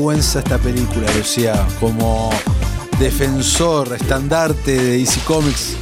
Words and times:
vergüenza 0.00 0.38
esta 0.38 0.56
película, 0.58 1.06
Lucía. 1.14 1.52
Como 1.78 2.30
defensor, 2.98 3.92
estandarte 3.94 4.72
de 4.74 4.96
DC 4.98 5.20
Comics, 5.26 5.74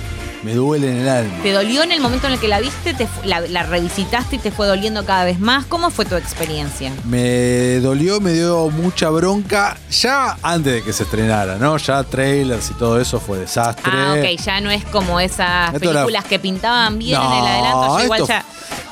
me 0.43 0.55
duele 0.55 0.91
en 0.91 0.97
el 0.99 1.09
alma. 1.09 1.35
¿Te 1.45 1.53
dolió 1.53 1.85
en 1.85 1.93
el 1.93 2.01
momento 2.01 2.27
en 2.27 2.33
el 2.33 2.41
que 2.41 2.49
la 2.49 2.59
viste? 2.59 2.95
Te 2.95 3.07
la, 3.25 3.41
la 3.41 3.63
revisitaste 3.63 4.37
y 4.37 4.39
te 4.41 4.51
fue 4.51 4.67
doliendo 4.67 5.05
cada 5.05 5.25
vez 5.25 5.39
más? 5.39 5.67
¿Cómo 5.67 5.91
fue 5.91 6.05
tu 6.05 6.17
experiencia? 6.17 6.93
Me 7.05 7.79
dolió, 7.79 8.21
me 8.21 8.33
dio 8.33 8.69
mucha 8.71 9.09
bronca 9.11 9.77
ya 9.91 10.37
antes 10.43 10.73
de 10.75 10.83
que 10.83 10.93
se 10.93 11.05
estrenara, 11.05 11.57
¿no? 11.57 11.77
Ya 11.77 12.03
trailers 12.03 12.71
y 12.71 12.75
todo 12.75 13.01
eso 13.01 13.21
fue 13.21 13.39
desastre. 13.39 13.85
Ah, 13.95 14.17
ok, 14.19 14.41
ya 14.45 14.61
no 14.61 14.71
es 14.73 14.85
como 14.87 15.21
esas 15.21 15.75
Esto 15.75 15.91
era- 15.91 16.01
películas 16.05 16.25
que 16.25 16.39
pintaban 16.41 16.99
bien 16.99 17.21
en 17.21 17.33
el 17.33 17.47
adelanto. 17.47 17.99
ya 17.99 18.05
igual 18.05 18.21
esto- 18.23 18.33
ya. 18.33 18.45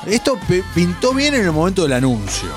Esto 0.05 0.39
pintó 0.73 1.13
bien 1.13 1.33
en 1.35 1.41
el 1.43 1.51
momento 1.51 1.83
del 1.83 1.91
anuncio. 1.93 2.47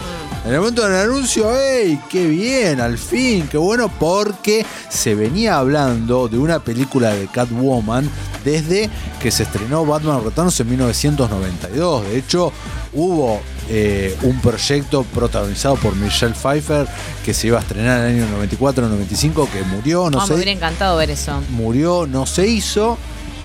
En 0.45 0.55
el 0.55 0.59
momento 0.61 0.83
del 0.83 0.95
anuncio, 0.97 1.55
¡ey! 1.55 2.01
¡Qué 2.09 2.27
bien! 2.27 2.81
Al 2.81 2.97
fin, 2.97 3.47
qué 3.51 3.59
bueno, 3.59 3.91
porque 4.01 4.65
se 4.89 5.15
venía 5.15 5.59
hablando 5.59 6.29
de 6.29 6.39
una 6.39 6.61
película 6.61 7.15
de 7.15 7.27
Catwoman 7.29 8.09
desde 8.43 8.89
que 9.21 9.31
se 9.31 9.43
estrenó 9.43 9.85
Batman 9.85 10.25
Returns 10.25 10.59
en 10.61 10.71
1992. 10.71 12.05
De 12.05 12.17
hecho, 12.19 12.53
hubo 12.95 13.39
eh, 13.69 14.17
un 14.23 14.41
proyecto 14.41 15.03
protagonizado 15.05 15.77
por 15.77 15.95
Michelle 15.95 16.33
Pfeiffer 16.35 16.89
que 17.23 17.35
se 17.35 17.49
iba 17.49 17.59
a 17.59 17.61
estrenar 17.61 18.09
en 18.09 18.17
el 18.17 18.25
año 18.25 18.47
94-95, 18.49 19.47
que 19.51 19.63
murió, 19.65 20.09
no 20.11 20.19
Oh, 20.19 20.23
sé 20.23 20.31
me 20.31 20.37
hubiera 20.37 20.53
encantado 20.53 20.97
ver 20.97 21.11
eso. 21.11 21.39
murió, 21.51 22.07
no 22.07 22.25
se 22.25 22.47
hizo. 22.49 22.97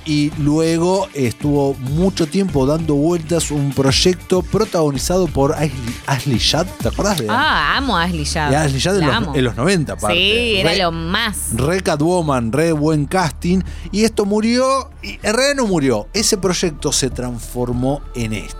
Y 0.07 0.31
luego 0.37 1.07
estuvo 1.15 1.73
mucho 1.73 2.27
tiempo 2.27 2.67
dando 2.67 2.93
vueltas 2.93 3.49
un 3.49 3.71
proyecto 3.73 4.43
protagonizado 4.43 5.25
por 5.27 5.53
Ashley, 5.53 5.95
Ashley 6.05 6.39
Judd, 6.39 6.67
¿te 6.79 6.89
acordás 6.89 7.17
de, 7.17 7.25
Ah, 7.27 7.77
amo 7.77 7.97
a 7.97 8.03
Ashley 8.03 8.23
Judd. 8.23 8.49
de 8.51 8.55
Ashley 8.55 8.81
Judd 8.81 9.01
en 9.01 9.07
los, 9.25 9.35
en 9.35 9.43
los 9.43 9.55
90, 9.55 9.93
aparte? 9.93 10.15
Sí, 10.15 10.55
era 10.57 10.69
Re- 10.71 10.77
lo 10.77 10.91
más. 10.91 11.49
Re 11.55 11.81
Catwoman, 11.81 12.51
re 12.51 12.71
buen 12.71 13.05
casting. 13.07 13.61
Y 13.91 14.03
esto 14.03 14.25
murió, 14.25 14.91
y 15.01 15.13
en 15.23 15.33
realidad 15.33 15.55
no 15.55 15.65
murió. 15.65 16.07
Ese 16.13 16.37
proyecto 16.37 16.91
se 16.91 17.09
transformó 17.09 18.01
en 18.13 18.33
este. 18.33 18.55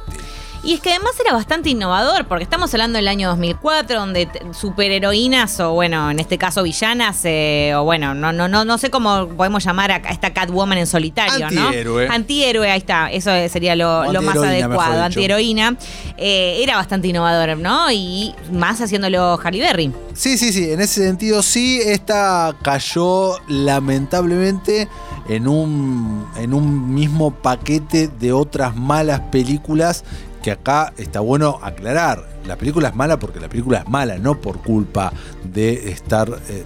Y 0.66 0.74
es 0.74 0.82
que 0.82 0.90
además 0.90 1.12
era 1.24 1.32
bastante 1.32 1.70
innovador, 1.70 2.26
porque 2.26 2.44
estamos 2.44 2.74
hablando 2.74 2.98
del 2.98 3.08
año 3.08 3.30
2004, 3.30 4.00
donde 4.00 4.28
superheroínas, 4.52 5.60
o 5.60 5.74
bueno, 5.74 6.10
en 6.10 6.20
este 6.20 6.40
caso 6.40 6.64
villanas, 6.64 7.22
eh, 7.24 7.74
o 7.76 7.84
bueno, 7.84 8.16
no, 8.16 8.34
no, 8.34 8.48
no, 8.48 8.66
no 8.66 8.80
sé 8.80 8.90
cómo 8.90 9.28
podemos 9.28 9.64
llamar 9.64 9.92
a 9.92 9.98
esta 9.98 10.34
Catwoman 10.34 10.80
en 10.80 10.88
solitario, 10.88 11.46
Antihéroe. 11.46 12.08
¿no? 12.08 12.14
Antihéroe, 12.14 12.72
ahí 12.72 12.80
está, 12.80 13.12
eso 13.12 13.30
sería 13.48 13.76
lo, 13.76 14.12
más 14.24 14.38
adecuado, 14.38 15.04
antiheroína. 15.04 15.78
Eh, 16.18 16.58
era 16.64 16.78
bastante 16.78 17.10
innovador, 17.10 17.60
¿no? 17.60 17.92
Y 17.92 18.34
más 18.52 18.82
haciéndolo 18.82 19.38
Halle 19.38 19.60
Berry. 19.60 19.94
Sí, 20.16 20.36
sí, 20.40 20.52
sí, 20.52 20.72
en 20.72 20.82
ese 20.82 21.04
sentido 21.06 21.44
sí, 21.44 21.80
esta 21.80 22.56
cayó 22.64 23.38
lamentablemente 23.48 24.88
en 25.30 25.48
un, 25.48 26.28
en 26.38 26.56
un 26.56 26.92
mismo 26.92 27.30
paquete 27.32 28.08
de 28.08 28.32
otras 28.32 28.76
malas 28.76 29.20
películas 29.32 30.04
que 30.46 30.52
acá 30.52 30.94
está 30.98 31.22
bueno 31.22 31.58
aclarar. 31.64 32.24
La 32.46 32.56
película 32.56 32.90
es 32.90 32.96
mala 32.96 33.18
porque 33.18 33.40
la 33.40 33.50
película 33.50 33.80
es 33.80 33.90
mala, 33.90 34.20
no 34.20 34.40
por 34.40 34.60
culpa 34.62 35.12
de 35.44 35.90
estar... 35.90 36.30
eh, 36.50 36.64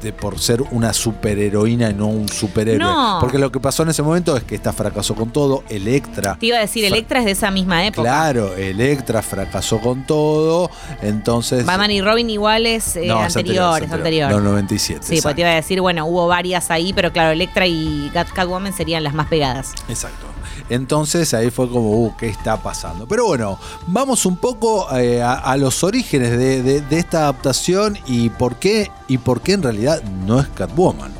de 0.00 0.12
por 0.12 0.38
ser 0.38 0.62
una 0.70 0.92
superheroína 0.92 1.90
y 1.90 1.94
no 1.94 2.06
un 2.06 2.28
superhéroe. 2.28 2.78
No. 2.88 3.18
Porque 3.20 3.36
lo 3.36 3.50
que 3.50 3.58
pasó 3.58 3.82
en 3.82 3.88
ese 3.88 4.00
momento 4.04 4.36
es 4.36 4.44
que 4.44 4.54
esta 4.54 4.72
fracasó 4.72 5.16
con 5.16 5.32
todo. 5.32 5.64
Electra 5.68 6.36
Te 6.38 6.46
iba 6.46 6.58
a 6.58 6.60
decir, 6.60 6.84
Electra 6.84 7.18
es 7.18 7.24
de 7.24 7.32
esa 7.32 7.50
misma 7.50 7.84
época. 7.84 8.02
Claro, 8.02 8.54
Electra 8.54 9.22
fracasó 9.22 9.80
con 9.80 10.06
todo. 10.06 10.70
Entonces. 11.02 11.66
Batman 11.66 11.90
y 11.90 12.00
Robin 12.00 12.30
iguales 12.30 12.94
eh, 12.94 13.06
No, 13.08 13.24
es 13.26 13.36
anterior, 13.36 13.82
es 13.82 13.90
anterior. 13.90 14.30
No, 14.30 14.38
97. 14.38 15.00
Sí, 15.04 15.20
porque 15.20 15.34
te 15.34 15.40
iba 15.40 15.50
a 15.50 15.54
decir, 15.54 15.80
bueno, 15.80 16.06
hubo 16.06 16.28
varias 16.28 16.70
ahí, 16.70 16.92
pero 16.92 17.12
claro, 17.12 17.32
Electra 17.32 17.66
y 17.66 18.08
Cat- 18.14 18.30
Catwoman 18.32 18.72
serían 18.72 19.02
las 19.02 19.14
más 19.14 19.26
pegadas. 19.26 19.72
Exacto. 19.88 20.26
Entonces 20.70 21.32
ahí 21.34 21.50
fue 21.50 21.68
como, 21.68 21.90
uh, 22.04 22.16
¿qué 22.16 22.28
está 22.28 22.56
pasando? 22.62 23.06
Pero 23.06 23.26
bueno, 23.26 23.58
vamos 23.86 24.26
un 24.26 24.36
poco 24.36 24.86
eh, 24.96 25.22
a, 25.22 25.56
los 25.56 25.82
orígenes 25.84 26.30
de, 26.32 26.62
de- 26.62 26.80
de 26.80 26.98
esta 26.98 27.20
adaptación 27.20 27.98
y 28.06 28.28
por 28.30 28.56
qué, 28.56 28.90
y 29.08 29.18
por 29.18 29.40
qué 29.40 29.52
en 29.52 29.62
realidad 29.62 30.02
no 30.26 30.40
es 30.40 30.48
Catwoman. 30.48 31.12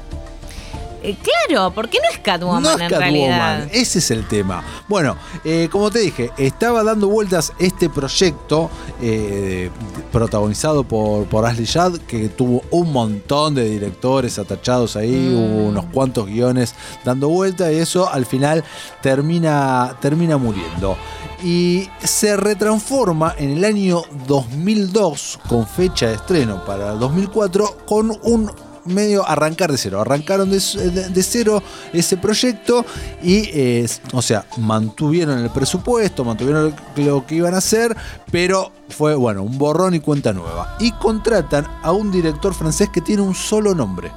Eh, 1.09 1.17
claro, 1.49 1.71
¿por 1.71 1.89
qué 1.89 1.99
no 2.03 2.11
es 2.13 2.19
Catwoman 2.21 2.63
no 2.63 2.69
es 2.71 2.75
en 2.75 2.81
Catwoman, 2.89 3.01
realidad? 3.01 3.69
ese 3.73 3.99
es 4.01 4.11
el 4.11 4.27
tema. 4.29 4.63
Bueno, 4.89 5.17
eh, 5.45 5.69
como 5.71 5.91
te 5.91 6.01
dije, 6.01 6.31
estaba 6.37 6.83
dando 6.85 7.09
vueltas 7.09 7.53
este 7.59 7.89
proyecto 7.89 8.71
eh, 9.01 9.71
protagonizado 10.13 10.85
por, 10.85 11.25
por 11.27 11.47
Ashley 11.47 11.67
Judd, 11.67 11.99
que 12.07 12.29
tuvo 12.29 12.63
un 12.71 12.93
montón 12.93 13.55
de 13.55 13.65
directores 13.69 14.39
atachados 14.39 14.97
ahí, 14.97 15.09
Mm. 15.09 15.35
hubo 15.37 15.69
unos 15.69 15.85
cuantos 15.87 16.27
guiones 16.27 16.75
dando 17.05 17.29
vueltas 17.29 17.73
y 17.73 17.77
eso 17.77 18.09
al 18.13 18.27
final 18.27 18.63
termina, 19.03 19.97
termina 20.01 20.37
muriendo. 20.37 20.97
Y 21.43 21.89
se 22.03 22.37
retransforma 22.37 23.35
en 23.39 23.51
el 23.59 23.65
año 23.65 24.03
2002, 24.27 25.39
con 25.49 25.67
fecha 25.67 26.09
de 26.09 26.15
estreno 26.15 26.65
para 26.65 26.93
el 26.93 26.99
2004, 26.99 27.79
con 27.87 28.11
un 28.23 28.51
medio 28.89 29.27
arrancar 29.29 29.71
de 29.71 29.79
cero. 29.79 30.01
Arrancaron 30.01 30.51
de, 30.51 30.59
de- 30.59 31.09
de 31.09 31.23
cero 31.23 31.63
ese 31.93 32.17
proyecto 32.17 32.85
y, 33.23 33.49
eh, 33.53 33.87
o 34.13 34.23
sea, 34.23 34.45
mantuvieron 34.57 35.39
el 35.39 35.51
presupuesto, 35.51 36.25
mantuvieron 36.25 36.75
lo, 36.97 37.03
lo 37.05 37.27
que 37.27 37.37
iban 37.37 37.55
a 37.55 37.59
hacer, 37.59 37.97
pero 38.31 38.73
fue, 38.89 39.15
bueno, 39.15 39.43
un 39.43 39.59
borrón 39.59 39.95
y 39.95 40.01
cuenta 40.01 40.33
nueva. 40.33 40.77
Y 40.81 40.93
contratan 40.93 41.67
a 41.83 41.93
un 41.93 42.11
director 42.11 42.55
francés 42.55 42.89
que 42.93 43.01
tiene 43.01 43.23
un 43.23 43.35
solo 43.35 43.75
nombre, 43.75 44.11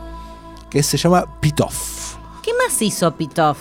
que 0.70 0.82
se 0.84 0.98
llama 0.98 1.26
Pitoff. 1.40 2.16
¿Qué 2.42 2.52
más 2.54 2.82
hizo 2.82 3.12
Pitoff? 3.16 3.58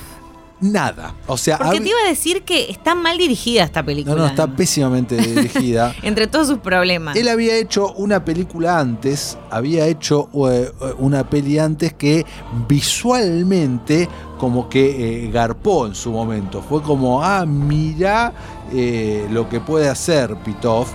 Nada. 0.60 1.14
O 1.26 1.36
sea, 1.38 1.56
Porque 1.58 1.78
hab- 1.78 1.82
te 1.82 1.88
iba 1.88 1.98
a 2.04 2.08
decir 2.08 2.42
que 2.42 2.70
está 2.70 2.94
mal 2.94 3.16
dirigida 3.16 3.64
esta 3.64 3.82
película. 3.82 4.14
no, 4.14 4.22
no, 4.22 4.26
está 4.28 4.46
pésimamente 4.46 5.16
dirigida. 5.20 5.94
Entre 6.02 6.26
todos 6.26 6.48
sus 6.48 6.58
problemas. 6.58 7.16
Él 7.16 7.28
había 7.28 7.56
hecho 7.56 7.92
una 7.94 8.24
película 8.24 8.78
antes, 8.78 9.38
había 9.50 9.86
hecho 9.86 10.28
eh, 10.50 10.70
una 10.98 11.28
peli 11.28 11.58
antes 11.58 11.94
que 11.94 12.26
visualmente 12.68 14.08
como 14.38 14.68
que 14.68 15.26
eh, 15.26 15.30
garpó 15.30 15.86
en 15.86 15.94
su 15.94 16.10
momento. 16.12 16.62
Fue 16.62 16.82
como, 16.82 17.22
ah, 17.22 17.44
mira 17.46 18.32
eh, 18.72 19.26
lo 19.30 19.48
que 19.48 19.60
puede 19.60 19.88
hacer 19.88 20.34
Pitoff. 20.44 20.92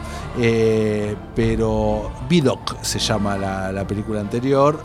pero 1.35 2.11
Vidoc 2.29 2.81
se 2.81 2.99
llama 2.99 3.37
la, 3.37 3.71
la 3.71 3.85
película 3.85 4.19
anterior. 4.21 4.79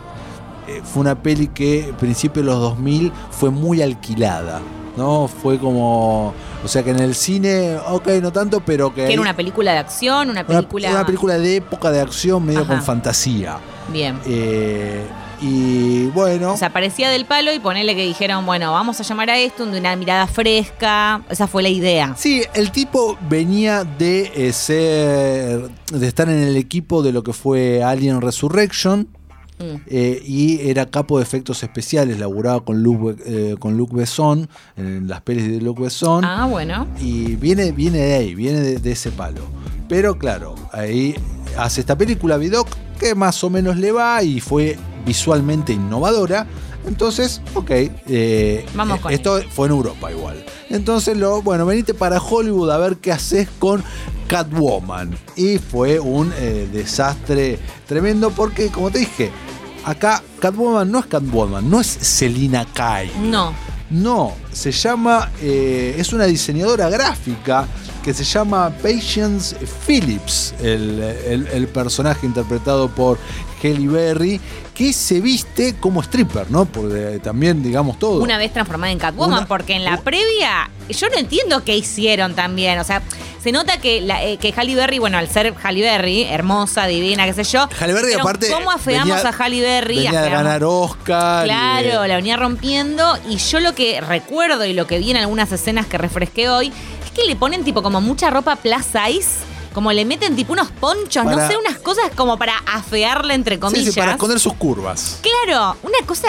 Eh, 0.67 0.81
fue 0.83 1.01
una 1.01 1.21
peli 1.21 1.47
que 1.47 1.91
a 1.93 1.97
principios 1.97 2.45
de 2.45 2.51
los 2.51 2.59
2000 2.61 3.11
fue 3.31 3.49
muy 3.49 3.81
alquilada. 3.81 4.61
¿no? 4.97 5.27
Fue 5.29 5.57
como. 5.57 6.33
O 6.63 6.67
sea 6.67 6.83
que 6.83 6.89
en 6.91 6.99
el 6.99 7.15
cine, 7.15 7.77
ok, 7.87 8.07
no 8.21 8.31
tanto, 8.33 8.59
pero 8.65 8.93
que. 8.93 9.05
que 9.05 9.13
era 9.13 9.21
una 9.21 9.35
película 9.35 9.71
de 9.71 9.77
acción, 9.79 10.29
una 10.29 10.41
una- 10.41 10.47
película. 10.47 10.91
una 10.91 11.05
película 11.05 11.37
de 11.39 11.55
época 11.55 11.91
de 11.91 12.01
acción 12.01 12.45
medio 12.45 12.59
Ajá. 12.61 12.73
con 12.73 12.83
fantasía. 12.83 13.57
Bien. 13.91 14.19
Eh, 14.25 15.05
y 15.43 16.05
bueno, 16.07 16.53
O 16.53 16.57
sea, 16.57 16.71
parecía 16.71 17.09
del 17.09 17.25
palo 17.25 17.51
y 17.51 17.59
ponele 17.59 17.95
que 17.95 18.05
dijeron, 18.05 18.45
bueno, 18.45 18.71
vamos 18.73 18.99
a 18.99 19.03
llamar 19.03 19.29
a 19.31 19.39
esto 19.39 19.65
de 19.65 19.79
una 19.79 19.95
mirada 19.95 20.27
fresca. 20.27 21.21
Esa 21.29 21.47
fue 21.47 21.63
la 21.63 21.69
idea. 21.69 22.13
sí, 22.17 22.43
el 22.53 22.71
tipo 22.71 23.17
venía 23.29 23.83
de 23.85 24.31
eh, 24.35 24.53
ser, 24.53 25.69
de 25.91 26.07
estar 26.07 26.29
en 26.29 26.37
el 26.43 26.57
equipo 26.57 27.01
de 27.01 27.11
lo 27.11 27.23
que 27.23 27.33
fue 27.33 27.81
Alien 27.81 28.21
Resurrection. 28.21 29.07
Mm. 29.61 29.81
eh, 29.87 30.21
y 30.25 30.69
era 30.69 30.85
capo 30.85 31.17
de 31.17 31.23
efectos 31.23 31.63
especiales, 31.63 32.19
laburaba 32.19 32.63
con 32.63 32.83
Luc, 32.83 33.17
eh, 33.25 33.55
con 33.59 33.77
Luc 33.77 33.93
Besson, 33.93 34.49
en 34.77 35.07
las 35.07 35.21
pelis 35.21 35.49
de 35.49 35.61
Luc 35.61 35.79
Besson. 35.79 36.25
Ah, 36.25 36.47
bueno. 36.47 36.87
Y 36.99 37.35
viene, 37.35 37.71
viene 37.71 37.99
de 37.99 38.13
ahí, 38.15 38.35
viene 38.35 38.59
de, 38.61 38.79
de 38.79 38.91
ese 38.91 39.11
palo. 39.11 39.41
Pero 39.87 40.17
claro, 40.17 40.55
ahí 40.71 41.15
hace 41.57 41.81
esta 41.81 41.97
película 41.97 42.37
Vidoc 42.37 42.67
que 42.99 43.15
más 43.15 43.43
o 43.43 43.49
menos 43.49 43.77
le 43.77 43.91
va 43.91 44.23
y 44.23 44.39
fue 44.39 44.77
visualmente 45.05 45.73
innovadora. 45.73 46.47
Entonces, 46.85 47.41
ok, 47.53 47.69
eh, 48.07 48.65
Vamos 48.73 48.99
con 48.99 49.11
esto 49.13 49.39
fue 49.49 49.67
en 49.67 49.73
Europa 49.73 50.11
igual. 50.11 50.43
Entonces, 50.69 51.17
lo, 51.17 51.41
bueno, 51.41 51.65
venite 51.65 51.93
para 51.93 52.19
Hollywood 52.19 52.71
a 52.71 52.77
ver 52.77 52.97
qué 52.97 53.11
haces 53.11 53.47
con 53.59 53.83
Catwoman. 54.27 55.15
Y 55.35 55.57
fue 55.57 55.99
un 55.99 56.31
eh, 56.37 56.67
desastre 56.71 57.59
tremendo 57.87 58.31
porque, 58.31 58.69
como 58.69 58.89
te 58.89 58.99
dije, 58.99 59.31
acá 59.85 60.21
Catwoman 60.39 60.91
no 60.91 60.99
es 60.99 61.05
Catwoman, 61.07 61.69
no 61.69 61.79
es 61.81 61.87
Selina 61.87 62.65
Kyle. 62.73 63.11
No. 63.29 63.53
No, 63.89 64.33
se 64.53 64.71
llama, 64.71 65.29
eh, 65.41 65.95
es 65.97 66.13
una 66.13 66.23
diseñadora 66.23 66.89
gráfica 66.89 67.67
que 68.01 68.13
se 68.13 68.23
llama 68.23 68.69
Patience 68.81 69.53
Phillips, 69.85 70.53
el, 70.61 71.01
el- 71.27 71.47
el 71.47 71.67
personaje 71.67 72.25
interpretado 72.25 72.87
por 72.89 73.17
Halle 73.69 73.87
Berry, 73.87 74.39
que 74.73 74.93
se 74.93 75.19
viste 75.21 75.75
como 75.79 76.01
stripper, 76.01 76.49
¿no? 76.49 76.65
Porque 76.65 77.19
también, 77.23 77.61
digamos, 77.61 77.99
todo. 77.99 78.21
Una 78.23 78.37
vez 78.37 78.51
transformada 78.53 78.91
en 78.91 78.99
Catwoman, 78.99 79.39
Una- 79.39 79.47
porque 79.47 79.73
en 79.73 79.83
la 79.83 79.97
previa 79.97 80.69
yo 80.89 81.07
no 81.09 81.17
entiendo 81.17 81.63
qué 81.63 81.75
hicieron 81.77 82.33
también. 82.35 82.79
O 82.79 82.83
sea, 82.83 83.01
se 83.41 83.51
nota 83.51 83.77
que, 83.79 84.01
la, 84.01 84.23
eh, 84.23 84.37
que 84.37 84.53
Halle 84.55 84.75
Berry, 84.75 84.99
bueno, 84.99 85.17
al 85.17 85.27
ser 85.29 85.53
Halle 85.63 85.81
Berry, 85.81 86.23
hermosa, 86.23 86.85
divina, 86.87 87.25
qué 87.25 87.33
sé 87.33 87.43
yo. 87.43 87.67
Halle 87.79 87.93
Berry, 87.93 88.09
pero 88.11 88.21
aparte. 88.21 88.49
¿Cómo 88.51 88.71
afeamos 88.71 89.07
venía- 89.15 89.29
a 89.29 89.43
Halle 89.43 89.61
Berry? 89.61 89.95
Venía 89.95 90.21
de 90.21 90.29
ganar 90.29 90.63
Oscar. 90.63 91.45
Claro, 91.45 92.05
la 92.07 92.15
venía 92.15 92.37
rompiendo 92.37 93.17
y 93.29 93.37
yo 93.37 93.59
lo 93.59 93.73
que 93.75 94.01
recuerdo 94.01 94.65
y 94.65 94.73
lo 94.73 94.85
que 94.87 94.99
vi 94.99 95.11
en 95.11 95.17
algunas 95.17 95.51
escenas 95.51 95.85
que 95.87 95.97
refresqué 95.97 96.49
hoy 96.49 96.71
es 97.05 97.11
que 97.11 97.25
le 97.27 97.35
ponen 97.35 97.63
tipo 97.63 97.81
como 97.83 97.99
mucha 98.01 98.29
ropa 98.29 98.55
plus 98.55 98.85
size, 98.85 99.29
como 99.73 99.91
le 99.91 100.05
meten 100.05 100.35
tipo 100.35 100.53
unos 100.53 100.69
ponchos, 100.71 101.23
Para- 101.23 101.35
no 101.37 101.47
sé, 101.47 101.57
unas 101.57 101.77
cosas 101.79 102.11
como 102.15 102.37
para 102.37 102.53
afearle 102.67 103.33
entre 103.33 103.55
Sí, 103.55 103.61
comillas. 103.61 103.93
sí, 103.93 103.99
para 103.99 104.11
esconder 104.13 104.39
sus 104.39 104.53
curvas. 104.53 105.19
Claro, 105.21 105.77
una 105.83 106.05
cosa, 106.05 106.27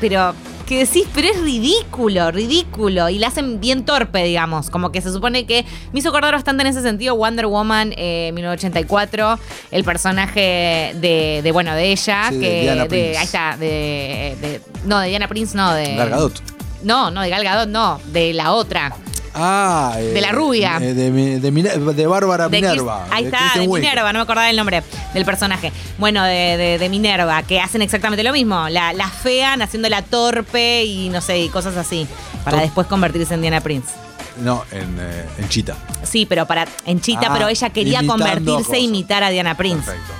pero 0.00 0.34
que 0.66 0.78
decís, 0.78 1.04
pero 1.14 1.28
es 1.28 1.38
ridículo, 1.42 2.30
ridículo. 2.30 3.10
Y 3.10 3.18
la 3.18 3.26
hacen 3.26 3.60
bien 3.60 3.84
torpe, 3.84 4.24
digamos. 4.24 4.70
Como 4.70 4.90
que 4.92 5.02
se 5.02 5.12
supone 5.12 5.44
que 5.44 5.62
me 5.92 5.98
hizo 5.98 6.08
acordar 6.08 6.32
bastante 6.32 6.62
en 6.62 6.68
ese 6.68 6.80
sentido 6.80 7.14
Wonder 7.16 7.46
Woman 7.48 7.92
eh, 7.98 8.30
1984, 8.32 9.38
el 9.72 9.84
personaje 9.84 10.92
de, 10.94 11.40
de, 11.42 11.52
bueno, 11.52 11.74
de 11.74 11.92
ella, 11.92 12.28
Sí, 12.30 12.36
de 12.36 12.40
que 12.40 12.60
Diana 12.62 12.86
Prince. 12.86 13.18
ahí 13.18 13.24
está, 13.24 13.56
de, 13.58 14.36
de- 14.40 14.60
no, 14.86 15.00
de 15.00 15.08
Diana 15.10 15.28
Prince, 15.28 15.54
no, 15.54 15.72
de 15.74 15.96
Gal 15.96 16.08
Gadot. 16.08 16.40
No, 16.82 17.10
no, 17.10 17.20
de 17.20 17.28
Gal 17.28 17.44
Gadot, 17.44 17.68
no, 17.68 18.00
de 18.06 18.32
la 18.32 18.52
otra. 18.54 18.94
Ah, 19.34 19.94
eh, 19.98 20.12
De 20.12 20.20
la 20.20 20.30
rubia. 20.32 20.78
eh, 20.80 20.94
de, 20.94 21.40
de, 21.40 21.50
Mine- 21.50 21.70
de 21.76 22.06
Bárbara 22.06 22.48
De 22.48 22.60
Minerva. 22.60 23.06
Ahí 23.10 23.24
de 23.24 23.30
está, 23.30 23.58
de. 23.58 23.66
Minerva, 23.66 24.12
no 24.12 24.20
me 24.20 24.22
acordaba 24.22 24.48
el 24.48 24.56
nombre 24.56 24.82
del 25.12 25.24
personaje. 25.24 25.72
Bueno, 25.98 26.22
de, 26.24 26.56
de- 26.56 26.78
de 26.78 26.88
Minerva, 26.88 27.42
que 27.42 27.60
hacen 27.60 27.82
exactamente 27.82 28.22
lo 28.22 28.32
mismo. 28.32 28.68
La, 28.68 28.92
la 28.92 29.08
fean 29.08 29.60
haciéndola 29.62 30.02
torpe 30.02 30.84
y 30.84 31.08
no 31.08 31.20
sé, 31.20 31.38
y 31.40 31.48
cosas 31.48 31.76
así. 31.76 32.06
Para 32.44 32.58
después 32.60 32.86
convertirse 32.86 33.34
en 33.34 33.40
Diana 33.40 33.60
Prince. 33.60 33.88
No, 34.42 34.64
en, 34.72 34.98
eh, 35.00 35.24
en 35.38 35.48
Chita. 35.48 35.76
Sí, 36.02 36.26
pero 36.26 36.46
para 36.46 36.66
en 36.86 37.00
Chita, 37.00 37.28
Ah, 37.28 37.32
pero 37.32 37.48
ella 37.48 37.70
quería 37.70 38.04
convertirse 38.06 38.76
e 38.76 38.80
imitar 38.80 39.22
a 39.22 39.30
Diana 39.30 39.56
Prince. 39.56 39.84
Perfecto. 39.84 40.12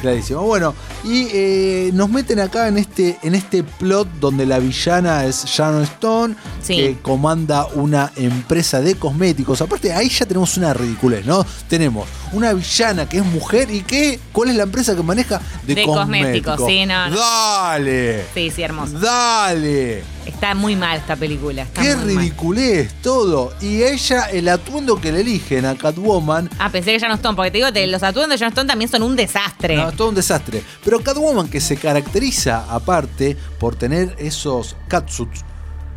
Clarísimo. 0.00 0.42
Bueno, 0.42 0.74
y 1.02 1.28
eh, 1.32 1.90
nos 1.94 2.10
meten 2.10 2.38
acá 2.40 2.68
en 2.68 2.76
este, 2.78 3.18
en 3.22 3.34
este 3.34 3.62
plot 3.62 4.06
donde 4.20 4.44
la 4.44 4.58
villana 4.58 5.24
es 5.24 5.44
Sharon 5.46 5.82
Stone, 5.84 6.34
Sí. 6.62 6.76
que 6.76 6.98
comanda 7.00 7.66
una 7.74 8.12
empresa 8.16 8.80
de 8.80 8.96
cosméticos. 8.96 9.60
Aparte, 9.62 9.92
ahí 9.92 10.08
ya 10.08 10.26
tenemos 10.26 10.56
una 10.58 10.74
ridiculez, 10.74 11.24
¿no? 11.24 11.44
Tenemos 11.68 12.06
una 12.32 12.52
villana 12.52 13.08
que 13.08 13.18
es 13.18 13.24
mujer 13.24 13.70
y 13.70 13.82
que, 13.82 14.20
¿cuál 14.32 14.50
es 14.50 14.56
la 14.56 14.64
empresa 14.64 14.94
que 14.94 15.02
maneja? 15.02 15.40
De, 15.66 15.74
De 15.74 15.84
cosméticos, 15.84 16.60
sí, 16.66 16.84
no, 16.86 17.08
no. 17.08 17.16
Dale. 17.16 18.24
Sí, 18.34 18.50
sí, 18.50 18.62
hermoso. 18.62 18.98
Dale. 18.98 20.02
Está 20.26 20.54
muy 20.54 20.74
mal 20.76 20.96
esta 20.98 21.16
película. 21.16 21.62
Está 21.62 21.82
Qué 21.82 21.96
muy 21.96 22.14
mal. 22.14 22.24
ridiculez 22.24 22.94
todo. 23.02 23.52
Y 23.60 23.82
ella, 23.82 24.24
el 24.30 24.48
atuendo 24.48 25.00
que 25.00 25.12
le 25.12 25.20
eligen 25.20 25.64
a 25.66 25.74
Catwoman, 25.76 26.48
Ah, 26.58 26.70
pensé 26.70 26.92
que 26.92 27.00
John 27.00 27.12
Stone, 27.12 27.36
porque 27.36 27.50
te 27.50 27.58
digo, 27.58 27.72
te- 27.72 27.86
los 27.86 28.02
atuendos 28.02 28.38
de 28.38 28.44
John 28.44 28.52
Stone 28.52 28.68
también 28.68 28.90
son 28.90 29.02
un 29.02 29.16
desastre. 29.16 29.76
No, 29.76 29.92
todo 29.92 30.08
un 30.08 30.14
desastre. 30.14 30.62
Pero 30.84 31.00
Catwoman 31.00 31.48
que 31.48 31.60
se 31.60 31.76
caracteriza 31.76 32.64
aparte 32.74 33.36
por 33.58 33.76
tener 33.76 34.14
esos 34.18 34.76
catsuits 34.88 35.44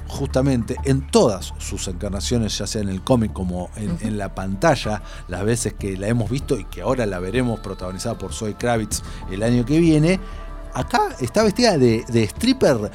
justamente 0.07 0.75
en 0.85 1.06
todas 1.07 1.53
sus 1.57 1.88
encarnaciones, 1.89 2.57
ya 2.57 2.65
sea 2.65 2.81
en 2.81 2.89
el 2.89 3.01
cómic 3.03 3.33
como 3.33 3.69
en, 3.75 3.97
en 4.01 4.18
la 4.18 4.33
pantalla, 4.33 5.01
las 5.27 5.44
veces 5.44 5.74
que 5.77 5.97
la 5.97 6.07
hemos 6.07 6.29
visto 6.29 6.57
y 6.57 6.63
que 6.65 6.81
ahora 6.81 7.06
la 7.06 7.19
veremos 7.19 7.59
protagonizada 7.59 8.18
por 8.18 8.33
Zoe 8.33 8.56
Kravitz 8.56 9.01
el 9.29 9.44
año 9.44 9.65
que 9.65 9.79
viene, 9.79 10.18
acá 10.74 11.09
está 11.19 11.44
vestida 11.44 11.77
de, 11.77 12.06
de 12.07 12.24
stripper, 12.24 12.89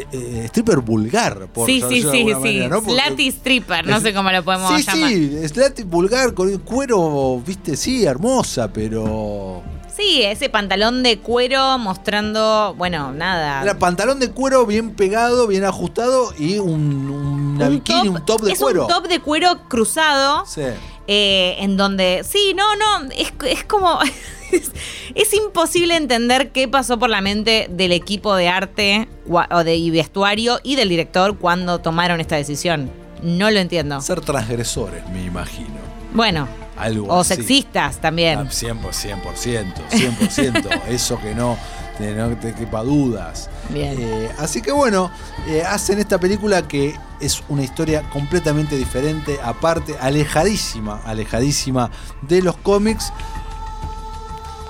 eh, 0.00 0.06
eh, 0.12 0.44
stripper 0.46 0.78
vulgar, 0.78 1.46
por 1.48 1.66
sí, 1.66 1.82
sí, 1.88 2.02
sí, 2.02 2.26
sí. 2.42 2.60
¿no? 2.68 2.80
Slutty 2.80 3.28
stripper, 3.28 3.86
no 3.86 3.96
es- 3.96 4.02
sé 4.02 4.14
cómo 4.14 4.30
lo 4.30 4.42
podemos 4.44 4.74
sí, 4.76 4.82
llamar. 4.86 5.10
Sí, 5.10 5.48
slutty 5.48 5.82
vulgar, 5.84 6.34
con 6.34 6.48
el 6.50 6.60
cuero, 6.60 7.40
viste, 7.44 7.76
sí, 7.76 8.04
hermosa, 8.04 8.72
pero... 8.72 9.62
Sí, 9.96 10.22
ese 10.22 10.48
pantalón 10.48 11.02
de 11.02 11.18
cuero 11.18 11.76
mostrando, 11.78 12.72
bueno, 12.78 13.10
nada. 13.12 13.62
Era 13.64 13.78
pantalón 13.80 14.20
de 14.20 14.30
cuero 14.30 14.64
bien 14.64 14.94
pegado, 14.94 15.48
bien 15.48 15.64
ajustado 15.64 16.32
y 16.38 16.58
un, 16.58 17.10
Un 17.10 17.58
bikini, 17.68 18.02
top- 18.02 18.08
un 18.14 18.24
top 18.24 18.40
de 18.42 18.52
es 18.52 18.58
cuero. 18.60 18.82
un 18.82 18.88
top 18.88 19.08
de 19.08 19.18
cuero 19.20 19.58
cruzado, 19.68 20.46
Sí. 20.46 20.62
Eh, 21.08 21.56
en 21.60 21.78
donde, 21.78 22.22
sí, 22.22 22.54
no, 22.54 22.76
no, 22.76 23.10
es, 23.10 23.32
es 23.46 23.64
como, 23.64 23.98
es, 24.52 24.70
es 25.14 25.34
imposible 25.34 25.96
entender 25.96 26.50
qué 26.50 26.68
pasó 26.68 26.98
por 26.98 27.08
la 27.08 27.22
mente 27.22 27.66
del 27.70 27.92
equipo 27.92 28.36
de 28.36 28.48
arte 28.48 29.08
o 29.26 29.64
de 29.64 29.76
y 29.76 29.90
vestuario 29.90 30.60
y 30.62 30.76
del 30.76 30.90
director 30.90 31.38
cuando 31.38 31.78
tomaron 31.80 32.20
esta 32.20 32.36
decisión. 32.36 32.90
No 33.22 33.50
lo 33.50 33.58
entiendo. 33.58 34.00
Ser 34.02 34.20
transgresores, 34.20 35.08
me 35.08 35.24
imagino. 35.24 35.78
Bueno, 36.12 36.46
Algo 36.76 37.08
o 37.08 37.20
así. 37.20 37.34
sexistas 37.36 38.00
también. 38.00 38.38
Ah, 38.38 38.44
100%, 38.44 38.78
100%, 38.92 39.74
100%. 39.90 40.80
Eso 40.88 41.18
que 41.20 41.34
no, 41.34 41.58
no 41.98 42.36
te 42.36 42.54
quepa 42.54 42.82
dudas. 42.82 43.50
Bien. 43.70 43.96
Eh, 43.98 44.30
así 44.38 44.62
que 44.62 44.72
bueno, 44.72 45.10
eh, 45.48 45.62
hacen 45.62 45.98
esta 45.98 46.18
película 46.18 46.68
que 46.68 46.94
es 47.20 47.42
una 47.48 47.62
historia 47.62 48.08
completamente 48.10 48.76
diferente, 48.76 49.38
aparte, 49.42 49.96
alejadísima, 49.98 51.00
alejadísima 51.04 51.90
de 52.22 52.42
los 52.42 52.56
cómics. 52.56 53.12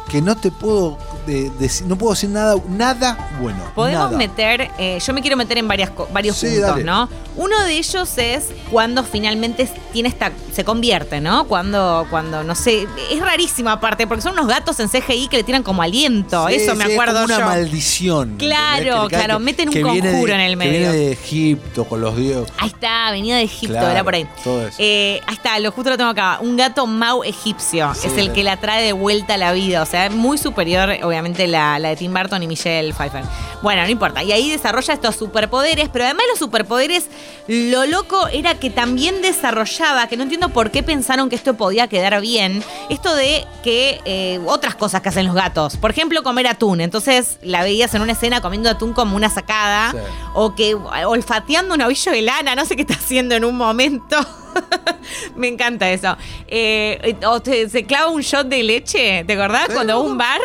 Que 0.08 0.22
no 0.22 0.36
te 0.36 0.50
puedo 0.50 0.96
de- 1.36 1.70
no 1.86 1.96
puedo 1.96 2.12
decir 2.14 2.30
nada, 2.30 2.56
nada 2.68 3.30
bueno. 3.40 3.58
Podemos 3.74 4.04
nada. 4.06 4.16
meter, 4.16 4.70
eh, 4.78 4.98
yo 5.04 5.12
me 5.12 5.20
quiero 5.20 5.36
meter 5.36 5.58
en 5.58 5.68
varias, 5.68 5.90
varios 6.12 6.36
Sí, 6.36 6.46
puntos, 6.46 6.62
dale. 6.70 6.84
¿no? 6.84 7.08
Uno 7.36 7.62
de 7.64 7.72
ellos 7.78 8.18
es 8.18 8.46
cuando 8.70 9.04
finalmente 9.04 9.68
tiene 9.92 10.08
esta, 10.08 10.32
se 10.52 10.64
convierte, 10.64 11.20
¿no? 11.20 11.44
Cuando, 11.46 12.06
cuando, 12.10 12.42
no 12.42 12.54
sé, 12.54 12.86
es 13.12 13.20
rarísimo 13.20 13.70
aparte, 13.70 14.06
porque 14.06 14.22
son 14.22 14.32
unos 14.32 14.46
gatos 14.48 14.80
en 14.80 14.88
CGI 14.88 15.28
que 15.28 15.36
le 15.38 15.42
tiran 15.44 15.62
como 15.62 15.82
aliento, 15.82 16.48
Sí, 16.48 16.54
eso 16.54 16.74
me 16.74 16.84
sí, 16.84 16.90
es 16.92 16.96
acuerdo 16.96 17.14
como 17.14 17.24
una 17.26 17.38
yo. 17.38 17.44
maldición. 17.44 18.36
Claro. 18.38 19.02
Que- 19.04 19.08
que- 19.08 19.16
claro, 19.16 19.38
que- 19.38 19.44
meten 19.44 19.68
un 19.68 19.74
que 19.74 19.82
conjuro 19.82 20.26
de- 20.26 20.34
en 20.34 20.40
el 20.40 20.50
Que 20.52 20.56
medio. 20.56 20.72
viene 20.72 20.92
de 20.92 21.12
Egipto 21.12 21.84
con 21.84 22.00
los 22.00 22.16
dioses. 22.16 22.52
Ahí 22.58 22.68
está, 22.68 23.10
venía 23.12 23.36
de 23.36 23.42
Egipto, 23.42 23.74
Claro, 23.74 23.90
era 23.90 24.02
por 24.04 24.14
ahí. 24.14 24.26
todo 24.42 24.66
eso. 24.66 24.76
Eh, 24.80 25.20
ahí 25.26 25.34
está, 25.34 25.58
lo 25.60 25.70
justo 25.70 25.90
lo 25.90 25.96
tengo 25.96 26.10
acá. 26.10 26.38
Un 26.40 26.56
gato 26.56 26.86
mau 26.86 27.22
egipcio. 27.22 27.92
Es 28.02 28.16
el 28.16 28.32
que 28.32 28.42
la 28.42 28.56
trae 28.56 28.82
de 28.84 28.92
vuelta 28.92 29.34
a 29.34 29.36
la 29.38 29.52
vida. 29.52 29.82
O 29.82 29.86
sea, 29.86 30.06
es 30.06 30.12
muy 30.14 30.38
superior, 30.38 30.88
obviamente, 31.02 31.17
la, 31.22 31.78
la 31.78 31.88
de 31.90 31.96
Tim 31.96 32.12
Burton 32.12 32.42
y 32.42 32.46
Michelle 32.46 32.92
Pfeiffer. 32.92 33.22
Bueno, 33.62 33.82
no 33.82 33.88
importa. 33.88 34.22
Y 34.22 34.32
ahí 34.32 34.50
desarrolla 34.50 34.94
estos 34.94 35.16
superpoderes, 35.16 35.88
pero 35.92 36.04
además 36.04 36.24
los 36.30 36.38
superpoderes, 36.38 37.06
lo 37.48 37.86
loco 37.86 38.28
era 38.28 38.54
que 38.54 38.70
también 38.70 39.20
desarrollaba, 39.22 40.06
que 40.08 40.16
no 40.16 40.22
entiendo 40.24 40.48
por 40.50 40.70
qué 40.70 40.82
pensaron 40.82 41.28
que 41.28 41.36
esto 41.36 41.54
podía 41.54 41.88
quedar 41.88 42.20
bien, 42.20 42.62
esto 42.88 43.14
de 43.14 43.44
que 43.64 44.00
eh, 44.04 44.40
otras 44.46 44.74
cosas 44.74 45.00
que 45.00 45.08
hacen 45.08 45.26
los 45.26 45.34
gatos. 45.34 45.76
Por 45.76 45.90
ejemplo, 45.90 46.22
comer 46.22 46.46
atún. 46.46 46.80
Entonces 46.80 47.38
la 47.42 47.62
veías 47.62 47.94
en 47.94 48.02
una 48.02 48.12
escena 48.12 48.40
comiendo 48.40 48.70
atún 48.70 48.92
como 48.92 49.16
una 49.16 49.28
sacada. 49.30 49.90
Sí. 49.92 49.98
O 50.34 50.54
que 50.54 50.74
olfateando 50.74 51.74
un 51.74 51.82
ovillo 51.82 52.12
de 52.12 52.22
lana, 52.22 52.54
no 52.54 52.64
sé 52.64 52.76
qué 52.76 52.82
está 52.82 52.94
haciendo 52.94 53.34
en 53.34 53.44
un 53.44 53.56
momento. 53.56 54.16
Me 55.36 55.48
encanta 55.48 55.90
eso. 55.90 56.16
Eh, 56.46 57.16
o 57.26 57.40
te- 57.40 57.68
se 57.68 57.84
clava 57.84 58.08
un 58.08 58.22
shot 58.22 58.46
de 58.48 58.62
leche, 58.62 59.24
¿te 59.26 59.32
acordás? 59.32 59.68
Cuando 59.72 60.00
un 60.00 60.16
bar. 60.18 60.40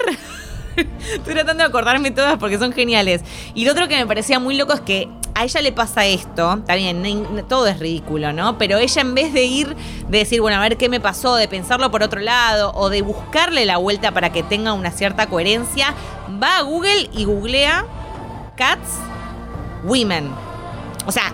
Estoy 1.13 1.33
tratando 1.33 1.63
de 1.63 1.69
acordarme 1.69 2.11
todas 2.11 2.37
porque 2.37 2.57
son 2.57 2.71
geniales. 2.73 3.21
Y 3.53 3.65
lo 3.65 3.71
otro 3.71 3.87
que 3.87 3.95
me 3.95 4.05
parecía 4.05 4.39
muy 4.39 4.55
loco 4.55 4.73
es 4.73 4.81
que 4.81 5.09
a 5.35 5.43
ella 5.45 5.61
le 5.61 5.71
pasa 5.71 6.05
esto, 6.05 6.57
no- 6.57 7.43
todo 7.45 7.65
es 7.67 7.79
ridículo, 7.79 8.33
¿no? 8.33 8.57
Pero 8.57 8.77
ella 8.77 9.01
en 9.01 9.15
vez 9.15 9.33
de 9.33 9.43
ir, 9.45 9.75
de 10.07 10.19
decir, 10.19 10.41
bueno, 10.41 10.57
a 10.57 10.61
ver 10.61 10.77
qué 10.77 10.89
me 10.89 10.99
pasó, 10.99 11.35
de 11.35 11.47
pensarlo 11.47 11.89
por 11.89 12.03
otro 12.03 12.19
lado, 12.19 12.71
o 12.75 12.89
de 12.89 13.01
buscarle 13.01 13.65
la 13.65 13.77
vuelta 13.77 14.11
para 14.11 14.31
que 14.31 14.43
tenga 14.43 14.73
una 14.73 14.91
cierta 14.91 15.27
coherencia, 15.27 15.93
va 16.41 16.57
a 16.57 16.61
Google 16.61 17.09
y 17.13 17.25
googlea 17.25 17.85
Cats 18.55 18.99
Women. 19.83 20.29
O 21.05 21.11
sea, 21.11 21.33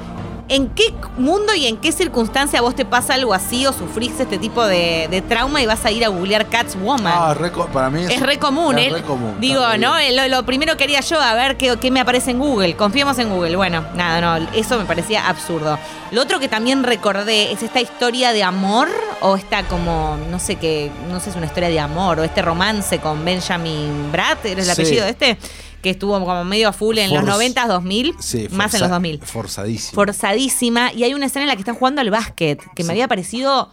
¿en 0.49 0.67
qué 0.69 0.93
mundo 1.17 1.53
y 1.55 1.67
en 1.67 1.77
qué 1.77 1.91
circunstancia 1.91 2.59
vos 2.61 2.75
te 2.75 2.83
pasa 2.85 3.13
algo 3.13 3.33
así 3.33 3.65
o 3.65 3.73
sufriste 3.73 4.23
este 4.23 4.37
tipo 4.37 4.65
de, 4.65 5.07
de 5.09 5.21
trauma 5.21 5.61
y 5.61 5.65
vas 5.65 5.85
a 5.85 5.91
ir 5.91 6.03
a 6.03 6.09
googlear 6.09 6.47
Cats 6.49 6.75
Woman? 6.81 7.13
Ah, 7.15 7.33
re 7.33 7.51
para 7.51 7.89
mí 7.89 8.03
es, 8.03 8.09
Es 8.11 8.21
re 8.21 8.37
común, 8.39 8.77
es 8.77 8.87
¿eh? 8.87 8.95
re 8.95 9.01
común, 9.03 9.35
Digo, 9.39 9.61
¿no? 9.77 9.95
bien. 9.97 10.15
Lo, 10.15 10.27
lo 10.27 10.43
primero 10.45 10.75
que 10.75 10.83
haría 10.85 11.01
yo, 11.01 11.21
a 11.21 11.33
ver 11.35 11.55
qué, 11.57 11.77
qué 11.79 11.91
me 11.91 11.99
aparece 11.99 12.31
en 12.31 12.39
Google. 12.39 12.75
Confiemos 12.75 13.17
en 13.19 13.29
Google. 13.29 13.55
Bueno, 13.55 13.85
nada, 13.95 14.39
no, 14.39 14.47
eso 14.53 14.77
me 14.77 14.85
parecía 14.85 15.27
absurdo. 15.29 15.77
Lo 16.11 16.21
otro 16.21 16.39
que 16.39 16.47
también 16.47 16.83
recordé 16.83 17.51
es 17.51 17.61
esta 17.63 17.79
historia 17.79 18.31
de 18.33 18.43
amor, 18.43 18.89
o 19.21 19.35
esta 19.35 19.63
como, 19.63 20.17
no 20.31 20.39
sé 20.39 20.55
qué, 20.55 20.91
no 21.09 21.19
sé 21.19 21.25
si 21.25 21.29
es 21.31 21.35
una 21.35 21.45
historia 21.45 21.69
de 21.69 21.79
amor, 21.79 22.19
o 22.19 22.23
este 22.23 22.41
romance 22.41 22.97
con 22.99 23.23
Benjamin 23.23 24.11
Bratt, 24.11 24.43
¿eres 24.45 24.67
el 24.67 24.75
Sí. 24.75 24.81
apellido 24.81 25.05
de 25.05 25.11
este? 25.11 25.37
Que 25.81 25.91
estuvo 25.91 26.19
como 26.19 26.43
medio 26.43 26.67
a 26.69 26.73
full 26.73 26.97
en 26.97 27.13
los 27.13 27.23
Forz- 27.23 27.53
90s, 27.53 27.67
2000, 27.67 28.15
Sí, 28.19 28.47
más 28.51 28.73
en 28.73 28.81
los 28.81 28.89
2000 28.89 29.19
Forzadísimo. 29.23 29.95
forzadísima 29.95 30.91
y 30.93 31.03
hay 31.03 31.13
una 31.13 31.25
escena 31.27 31.43
en 31.43 31.47
la 31.47 31.55
que 31.55 31.61
están 31.61 31.75
jugando 31.75 32.01
al 32.01 32.09
básquet 32.09 32.61
que 32.75 32.83
me 32.83 32.91
había 32.91 33.07
parecido 33.07 33.69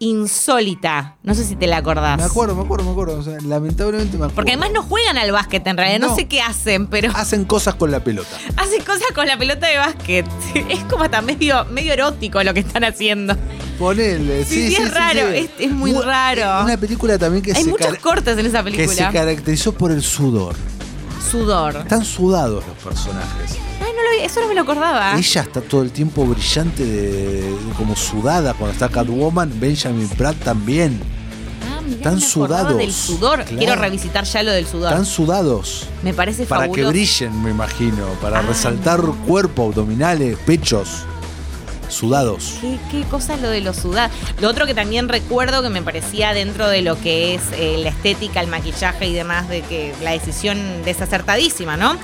insólita. 0.00 1.16
No 1.22 1.34
sé 1.34 1.44
si 1.44 1.56
te 1.56 1.66
la 1.66 1.78
acordás. 1.78 2.16
Me 2.18 2.24
acuerdo, 2.24 2.54
me 2.54 2.62
acuerdo, 2.62 2.84
me 2.84 2.90
acuerdo. 2.92 3.18
O 3.18 3.22
sea, 3.22 3.38
lamentablemente 3.40 4.12
me 4.12 4.24
acuerdo. 4.24 4.34
Porque 4.36 4.52
además 4.52 4.70
no 4.72 4.82
juegan 4.82 5.18
al 5.18 5.32
básquet 5.32 5.66
en 5.66 5.76
realidad, 5.76 6.00
no, 6.00 6.08
No. 6.08 6.14
sé 6.16 6.26
qué 6.28 6.40
hacen, 6.40 6.86
pero 6.86 7.10
Hacen 7.14 7.44
cosas 7.44 7.74
con 7.74 7.90
la 7.90 8.04
pelota. 8.04 8.28
hacen 8.56 8.82
cosas 8.84 9.08
con 9.14 9.26
la 9.26 9.36
pelota 9.38 9.66
de 9.66 9.76
básquet. 9.78 10.26
Es 10.68 10.84
como 10.84 11.04
hasta 11.04 11.20
medio, 11.22 11.64
medio 11.66 11.92
erótico 11.92 12.42
lo 12.42 12.54
que 12.54 12.60
están 12.60 12.84
haciendo. 12.84 13.36
Ponele. 13.78 14.44
Sí, 14.44 14.54
Sí, 14.54 14.68
sí, 14.68 14.74
sí, 14.76 14.82
es 14.82 14.94
raro, 14.94 15.20
es- 15.28 15.50
es 15.58 15.70
muy 15.70 15.92
Mu- 15.92 16.02
raro. 16.02 16.64
Una 16.64 16.76
película 16.76 17.18
también 17.18 17.42
que, 17.42 17.52
Hay 17.52 17.64
se, 17.64 17.70
muchos 17.70 17.96
cortes 17.98 18.36
en 18.38 18.46
esa 18.46 18.62
que 18.64 18.70
se 18.70 18.76
película. 18.76 19.12
caracterizó 19.12 19.72
por 19.72 19.90
el 19.92 20.02
sudor. 20.02 20.54
Sudor. 21.30 21.76
Están 21.76 22.04
sudados 22.04 22.64
los 22.66 22.76
personajes. 22.78 23.58
Ay, 23.80 23.92
no 23.94 24.02
lo, 24.02 24.24
eso 24.24 24.40
no 24.40 24.48
me 24.48 24.54
lo 24.54 24.62
acordaba. 24.62 25.16
Ella 25.18 25.42
está 25.42 25.60
todo 25.60 25.82
el 25.82 25.90
tiempo 25.90 26.24
brillante, 26.24 26.84
de, 26.84 27.12
de- 27.42 27.56
como 27.76 27.94
sudada 27.96 28.54
cuando 28.54 28.72
está 28.72 28.88
Catwoman. 28.88 29.52
Benjamin 29.60 30.08
Pratt 30.08 30.36
también. 30.42 31.00
Ah, 31.70 31.80
mirá, 31.82 31.96
están 31.96 32.14
me 32.16 32.20
sudados. 32.20 32.78
del 32.78 32.92
sudor. 32.92 33.42
Claro. 33.44 33.58
Quiero 33.58 33.74
revisitar 33.76 34.24
ya 34.24 34.42
lo 34.42 34.52
del 34.52 34.66
sudor. 34.66 34.90
Están 34.92 35.06
sudados. 35.06 35.86
Me 36.02 36.14
parece 36.14 36.46
Para 36.46 36.68
que 36.70 36.84
brillen, 36.84 37.42
me 37.42 37.50
imagino. 37.50 38.04
Para 38.22 38.38
Ah. 38.38 38.42
resaltar 38.42 39.00
cuerpo, 39.26 39.66
abdominales, 39.68 40.36
pechos. 40.46 41.04
Sudados. 41.88 42.56
¿Qué, 42.60 42.78
qué 42.90 43.02
cosa 43.04 43.34
es 43.34 43.40
lo 43.42 43.50
de 43.50 43.60
los 43.60 43.76
sudados? 43.76 44.14
Lo 44.40 44.48
otro 44.48 44.66
que 44.66 44.74
también 44.74 45.08
recuerdo 45.08 45.62
que 45.62 45.70
me 45.70 45.82
parecía 45.82 46.32
dentro 46.34 46.68
de 46.68 46.82
lo 46.82 47.00
que 47.00 47.34
es 47.34 47.42
eh, 47.52 47.76
la 47.78 47.90
estética, 47.90 48.40
el 48.40 48.48
maquillaje 48.48 49.06
y 49.06 49.14
demás, 49.14 49.48
de 49.48 49.62
que 49.62 49.94
la 50.02 50.12
decisión 50.12 50.58
desacertadísima, 50.84 51.76
¿no? 51.76 51.96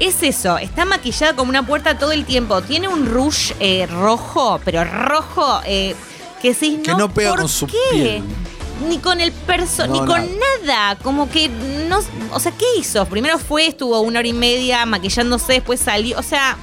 Es 0.00 0.22
eso, 0.22 0.58
está 0.58 0.84
maquillada 0.84 1.36
como 1.36 1.50
una 1.50 1.64
puerta 1.64 1.98
todo 1.98 2.10
el 2.12 2.24
tiempo. 2.24 2.60
Tiene 2.62 2.88
un 2.88 3.06
rouge 3.06 3.54
eh, 3.60 3.86
rojo, 3.86 4.60
pero 4.64 4.82
rojo, 4.84 5.60
eh, 5.66 5.94
que 6.42 6.52
sí, 6.52 6.80
Que 6.82 6.90
no, 6.90 6.98
no 6.98 7.14
pega 7.14 7.30
¿por 7.30 7.40
con 7.40 7.48
su 7.48 7.66
qué? 7.66 7.78
piel. 7.92 8.22
Ni 8.88 8.98
con 8.98 9.20
el 9.20 9.30
perso, 9.30 9.86
No, 9.86 9.92
ni 9.92 9.98
con 10.00 10.20
nada. 10.66 10.96
Como 10.96 11.30
que 11.30 11.48
no. 11.48 12.00
O 12.32 12.40
sea, 12.40 12.50
¿qué 12.50 12.64
hizo? 12.76 13.06
Primero 13.06 13.38
fue, 13.38 13.68
estuvo 13.68 14.00
una 14.00 14.18
hora 14.18 14.26
y 14.28 14.32
media 14.32 14.84
maquillándose, 14.84 15.52
después 15.54 15.78
salió. 15.78 16.18
O 16.18 16.22
sea, 16.24 16.56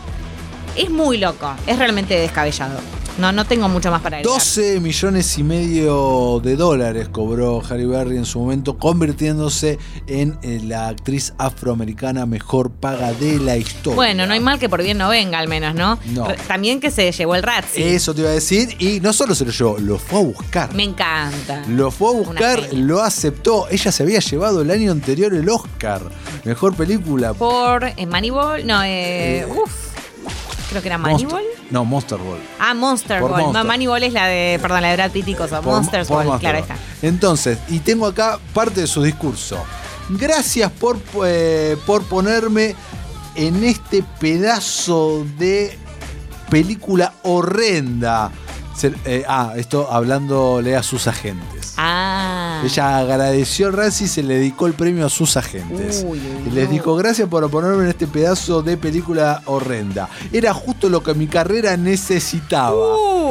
es 0.76 0.90
muy 0.90 1.18
loco. 1.18 1.54
Es 1.68 1.78
realmente 1.78 2.16
descabellado. 2.16 2.80
No, 3.18 3.34
no 3.34 3.44
tengo 3.46 3.68
mucho 3.68 3.92
más 3.92 4.02
para 4.02 4.18
agregar. 4.18 4.34
12 4.40 4.80
millones 4.80 5.38
y 5.38 5.44
medio 5.44 6.40
de 6.42 6.56
dólares 6.56 7.10
cobró 7.10 7.62
Halle 7.62 7.86
Berry 7.86 8.16
en 8.16 8.26
su 8.26 8.40
momento, 8.40 8.78
convirtiéndose 8.78 9.78
en 10.08 10.40
eh, 10.44 10.62
la 10.64 10.88
actriz 10.88 11.34
afroamericana 11.38 12.26
mejor 12.26 12.72
paga 12.72 13.12
de 13.14 13.38
la 13.38 13.58
historia. 13.58 13.96
Bueno, 13.96 14.26
no 14.26 14.34
hay 14.34 14.40
mal 14.40 14.60
que 14.60 14.70
por 14.70 14.82
bien 14.82 14.98
no 14.98 15.10
venga, 15.10 15.40
al 15.40 15.50
menos, 15.50 15.76
¿no? 15.76 16.00
No. 16.14 16.26
También 16.48 16.80
que 16.80 16.90
se 16.90 17.12
llevó 17.12 17.36
el 17.36 17.44
Razzie. 17.44 17.94
Eso 17.94 18.14
te 18.16 18.22
iba 18.22 18.30
a 18.30 18.34
decir, 18.34 18.78
y 18.80 19.02
no 19.02 19.12
solo 19.12 19.36
se 19.36 19.44
lo 19.44 19.52
llevó, 19.52 19.78
lo 19.78 20.00
fue 20.00 20.20
a 20.20 20.24
buscar. 20.24 20.74
Me 20.74 20.84
encanta. 20.84 21.64
Lo 21.68 21.92
fue 21.92 22.10
a 22.10 22.14
buscar, 22.14 22.74
lo 22.74 23.02
aceptó. 23.02 23.68
Ella 23.70 23.92
se 23.92 24.04
había 24.04 24.20
llevado 24.20 24.62
el 24.62 24.72
año 24.72 24.90
anterior 24.90 25.34
el 25.34 25.48
Oscar. 25.50 26.02
Mejor 26.46 26.76
película. 26.76 27.34
Por 27.34 27.84
eh, 27.84 28.06
Moneyball, 28.08 28.66
no, 28.66 28.82
eh, 28.84 29.40
Eh, 29.42 29.46
uf, 29.48 29.91
creo 30.72 30.82
que 30.82 30.88
era 30.88 30.98
Moneyball. 30.98 31.44
No, 31.70 31.86
Monster 31.86 32.18
Ball. 32.18 32.40
Ah, 32.60 32.74
Monster 32.74 33.20
Por 33.22 33.30
Ball. 33.32 33.42
Monster. 33.44 33.64
No, 33.64 33.72
Moneyball 33.72 34.04
es 34.04 34.14
la 34.14 34.26
de, 34.26 34.58
perdón, 34.62 34.82
la 34.82 34.88
de 34.90 34.96
Brad 34.96 35.12
Pitt 35.12 35.28
y 35.28 35.36
cosa. 35.36 35.62
Por- 35.62 35.74
Monsters 35.76 36.08
por 36.08 36.18
Ball, 36.18 36.26
Monster 36.28 36.52
claro, 36.52 36.66
Ball. 36.68 36.78
está. 36.78 37.08
Entonces, 37.08 37.60
y 37.70 37.80
tengo 37.80 38.08
acá 38.08 38.40
parte 38.54 38.82
de 38.82 38.88
su 38.88 39.04
discurso. 39.04 39.64
Gracias 40.10 40.72
por, 40.72 40.98
eh, 41.26 41.78
por 41.86 42.04
ponerme 42.06 42.76
en 43.36 43.64
este 43.64 44.04
pedazo 44.20 45.26
de 45.38 45.78
película 46.50 47.14
horrenda. 47.24 48.32
Se- 48.76 48.94
eh, 49.06 49.24
ah, 49.28 49.54
esto 49.58 49.88
hablándole 49.92 50.76
a 50.76 50.84
sus 50.84 51.08
agentes. 51.08 51.74
Ah. 51.78 52.62
Ella 52.64 53.00
agradeció 53.00 53.68
al 53.68 53.74
Razzie 53.74 54.06
y 54.06 54.10
se 54.10 54.24
le 54.24 54.36
dedicó 54.36 54.68
el 54.68 54.74
premio 54.74 55.06
a 55.06 55.10
sus 55.10 55.36
agentes. 55.38 56.04
Uy, 56.08 56.20
y 56.48 56.50
les 56.52 56.70
dijo, 56.70 56.96
gracias 56.96 57.28
por 57.28 57.50
ponerme 57.50 57.84
en 57.84 57.90
este 57.90 58.08
pedazo 58.08 58.62
de 58.62 58.78
película 58.78 59.42
horrenda. 59.46 60.10
Era 60.32 60.54
justo 60.54 60.90
lo 60.90 61.02
que 61.04 61.14
mi 61.14 61.28
carrera 61.28 61.76
necesitaba. 61.78 62.76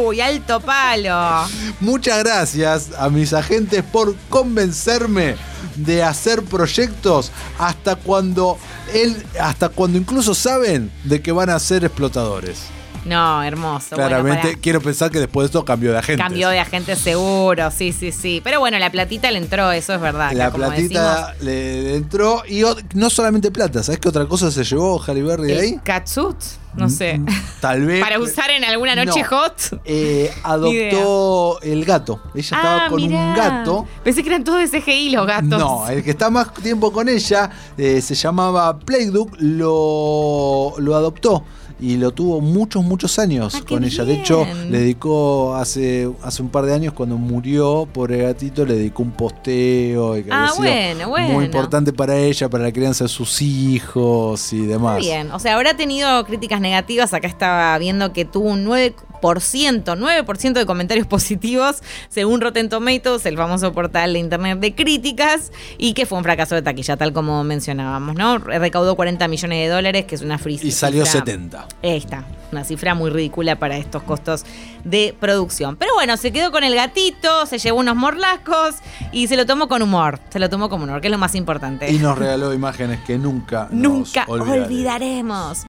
Uy, 0.04 0.20
alto 0.20 0.60
palo. 0.60 1.48
Muchas 1.80 2.22
gracias 2.24 2.90
a 2.98 3.08
mis 3.08 3.32
agentes 3.32 3.82
por 3.84 4.14
convencerme 4.28 5.36
de 5.76 6.02
hacer 6.02 6.42
proyectos 6.42 7.30
hasta 7.58 7.96
cuando 7.96 8.58
él, 8.92 9.24
hasta 9.40 9.68
cuando 9.68 9.96
incluso 9.98 10.34
saben 10.34 10.90
de 11.04 11.22
que 11.22 11.32
van 11.32 11.50
a 11.50 11.58
ser 11.58 11.84
explotadores. 11.84 12.62
No, 13.04 13.42
hermoso. 13.42 13.96
Bueno, 13.96 14.08
Claramente, 14.08 14.58
quiero 14.60 14.80
pensar 14.80 15.10
que 15.10 15.18
después 15.18 15.44
de 15.44 15.46
esto 15.46 15.64
cambió 15.64 15.92
de 15.92 15.98
agentes. 15.98 16.24
Cambió 16.24 16.48
de 16.50 16.58
agente 16.60 16.96
seguro, 16.96 17.70
sí, 17.70 17.92
sí, 17.92 18.12
sí. 18.12 18.40
Pero 18.44 18.60
bueno, 18.60 18.78
la 18.78 18.90
platita 18.90 19.30
le 19.30 19.38
entró, 19.38 19.72
eso 19.72 19.94
es 19.94 20.00
verdad. 20.00 20.32
La 20.32 20.50
como 20.50 20.66
platita 20.66 21.34
le, 21.40 21.82
le 21.82 21.94
entró 21.96 22.42
y 22.48 22.62
no 22.94 23.08
solamente 23.10 23.50
plata, 23.50 23.82
¿sabes 23.82 24.00
qué 24.00 24.08
otra 24.08 24.26
cosa 24.26 24.50
se 24.50 24.64
llevó 24.64 25.00
Halle 25.02 25.22
Berry 25.22 25.46
de 25.48 25.60
ahí? 25.60 25.68
El 25.74 25.82
catsuit, 25.82 26.36
no 26.76 26.88
sé. 26.90 27.18
Mm, 27.18 27.26
Tal 27.60 27.86
vez. 27.86 28.00
Para 28.04 28.18
usar 28.18 28.50
en 28.50 28.64
alguna 28.64 28.94
noche 28.94 29.22
No. 29.22 29.28
hot. 29.28 29.80
eh, 29.86 30.30
adoptó 30.42 31.60
el 31.62 31.84
gato. 31.84 32.20
Ella 32.34 32.56
estaba 32.56 32.84
Ah, 32.84 32.88
con 32.88 32.96
mirá. 33.02 33.16
un 33.18 33.34
gato. 33.34 33.86
Pensé 34.04 34.22
que 34.22 34.28
eran 34.28 34.44
todos 34.44 34.70
de 34.70 34.80
CGI 34.80 35.10
los 35.10 35.26
gatos. 35.26 35.48
No, 35.58 35.88
el 35.88 36.04
que 36.04 36.10
está 36.10 36.28
más 36.30 36.52
tiempo 36.54 36.92
con 36.92 37.08
ella 37.08 37.50
eh, 37.78 38.00
se 38.02 38.14
llamaba 38.14 38.78
Playdug, 38.78 39.30
lo, 39.38 40.74
lo 40.78 40.94
adoptó 40.96 41.44
y 41.80 41.96
lo 41.96 42.10
tuvo 42.12 42.40
muchos, 42.40 42.84
muchos 42.84 43.18
años 43.18 43.54
Ah, 43.54 43.64
con 43.66 43.84
ella. 43.84 44.04
De 44.04 44.14
hecho, 44.14 44.46
le 44.68 44.78
dedicó 44.80 45.54
hace, 45.54 46.10
hace 46.22 46.42
un 46.42 46.48
par 46.48 46.66
de 46.66 46.74
años, 46.74 46.92
cuando 46.92 47.16
murió 47.16 47.88
por 47.92 48.12
el 48.12 48.22
gatito, 48.22 48.64
le 48.64 48.74
dedicó 48.74 49.02
un 49.02 49.12
posteo 49.12 50.16
y 50.16 50.24
que 50.24 50.30
Ah, 50.32 50.50
bueno, 50.56 51.08
bueno. 51.08 51.28
muy 51.34 51.44
importante 51.46 51.92
para 51.92 52.16
ella, 52.18 52.48
para 52.48 52.64
la 52.64 52.72
crianza 52.72 53.04
de 53.04 53.08
sus 53.08 53.40
hijos 53.42 54.52
y 54.52 54.66
demás. 54.66 54.94
Muy 54.98 55.06
bien, 55.06 55.30
o 55.32 55.38
sea, 55.38 55.54
habrá 55.56 55.74
tenido 55.76 56.24
críticas 56.24 56.60
negativas. 56.60 57.12
Acá 57.14 57.28
estaba 57.28 57.76
viendo 57.78 58.12
que 58.12 58.24
tuvo 58.24 58.50
un 58.50 58.64
9%, 58.66 58.94
9% 59.20 60.52
de 60.52 60.66
comentarios 60.66 61.06
positivos, 61.08 61.82
según 62.08 62.40
Rotten 62.40 62.68
Tomatoes, 62.68 63.26
el 63.26 63.36
famoso 63.36 63.72
portal 63.72 64.12
de 64.12 64.18
internet 64.18 64.58
de 64.60 64.74
críticas, 64.74 65.52
y 65.78 65.92
que 65.94 66.06
fue 66.06 66.18
un 66.18 66.24
fracaso 66.24 66.54
de 66.54 66.62
taquilla, 66.62 66.96
tal 66.96 67.12
como 67.12 67.42
mencionábamos, 67.44 68.16
¿no? 68.16 68.38
Recaudó 68.38 68.96
40 68.96 69.28
millones 69.28 69.58
de 69.68 69.68
dólares, 69.74 70.04
que 70.06 70.14
es 70.14 70.22
una 70.22 70.38
free 70.38 70.58
Y 70.62 70.70
salió 70.70 71.04
cifra- 71.04 71.20
70. 71.20 71.68
Ahí 71.82 71.96
está, 71.96 72.24
una 72.52 72.64
cifra 72.64 72.94
muy 72.94 73.10
ridícula 73.10 73.56
para 73.58 73.76
estos 73.76 74.02
costos 74.02 74.44
de 74.84 75.14
producción. 75.18 75.76
Pero 75.76 75.92
bueno, 75.94 76.16
se 76.16 76.32
quedó 76.32 76.50
con 76.50 76.64
el 76.64 76.74
gatito, 76.74 77.46
se 77.46 77.58
llevó 77.58 77.78
unos 77.80 77.96
morlacos 77.96 78.76
y 79.12 79.26
se 79.28 79.36
lo 79.36 79.44
tomó 79.46 79.68
con 79.68 79.82
humor. 79.82 80.18
Se 80.30 80.38
lo 80.38 80.48
tomó 80.48 80.68
con 80.68 80.82
humor, 80.82 81.00
que 81.00 81.08
es 81.08 81.10
lo 81.12 81.18
más 81.18 81.34
importante. 81.34 81.90
Y 81.90 81.98
nos 81.98 82.16
regaló 82.18 82.52
imágenes 82.54 83.00
que 83.06 83.18
nunca, 83.18 83.68
nos 83.70 83.82
Nunca 83.92 84.24
olvidaremos. 84.26 84.66
olvidaremos. 84.66 85.58